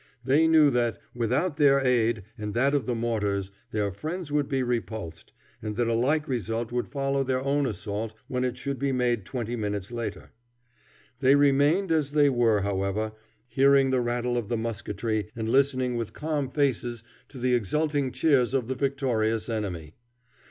[0.25, 4.63] They knew that, without their aid and that of the mortars, their friends would be
[4.63, 5.31] repulsed,
[5.61, 9.25] and that a like result would follow their own assault when it should be made,
[9.25, 10.31] twenty minutes later.
[11.19, 13.11] They remained as they were, however,
[13.47, 18.55] hearing the rattle of the musketry and listening with calm faces to the exulting cheers
[18.55, 19.93] of the victorious enemy.